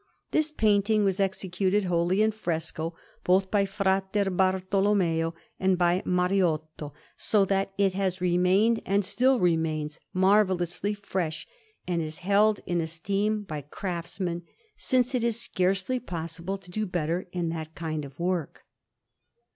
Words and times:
This 0.31 0.49
painting 0.49 1.03
was 1.05 1.19
executed 1.19 1.83
wholly 1.83 2.23
in 2.23 2.31
fresco, 2.31 2.95
both 3.23 3.51
by 3.51 3.65
Fra 3.67 4.01
Bartolommeo 4.11 5.35
and 5.59 5.77
by 5.77 6.01
Mariotto, 6.07 6.91
so 7.15 7.45
that 7.45 7.71
it 7.77 7.93
has 7.93 8.19
remained, 8.19 8.81
and 8.83 9.05
still 9.05 9.39
remains, 9.39 9.99
marvellously 10.11 10.95
fresh, 10.95 11.47
and 11.87 12.01
is 12.01 12.17
held 12.25 12.61
in 12.65 12.81
esteem 12.81 13.43
by 13.43 13.61
craftsmen, 13.61 14.41
since 14.75 15.13
it 15.13 15.23
is 15.23 15.39
scarcely 15.39 15.99
possible 15.99 16.57
to 16.57 16.71
do 16.71 16.87
better 16.87 17.27
in 17.31 17.49
that 17.49 17.75
kind 17.75 18.03
of 18.03 18.19
work. 18.19 18.65